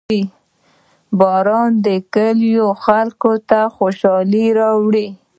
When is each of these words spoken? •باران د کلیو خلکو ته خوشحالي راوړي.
•باران 1.19 1.71
د 1.85 1.87
کلیو 2.13 2.67
خلکو 2.83 3.31
ته 3.49 3.59
خوشحالي 3.75 4.45
راوړي. 4.59 5.07